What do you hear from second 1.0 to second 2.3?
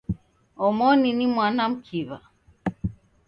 ni mwana mkiw'a.